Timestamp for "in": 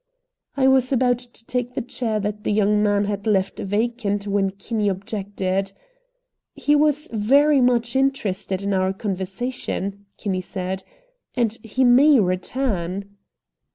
8.63-8.73